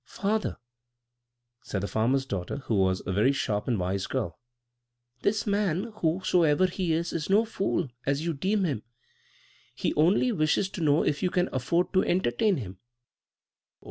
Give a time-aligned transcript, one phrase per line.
[0.07, 0.57] "Father,"
[1.61, 4.39] said the farmer's daughter, who was a very sharp and wise girl,
[5.21, 8.81] "this man, whosoever he is, is no fool, as you deem him.
[9.75, 12.79] He only wishes to know if you can afford to entertain him."